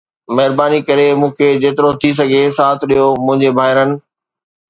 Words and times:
مهرباني 0.35 0.79
ڪري 0.87 1.05
مون 1.19 1.31
کي 1.37 1.47
جيترو 1.61 1.89
ٿي 2.01 2.09
سگهي 2.19 2.41
ساٿ 2.57 2.79
ڏيو 2.89 3.07
منهنجي 3.25 3.49
ڀائرن 3.59 3.89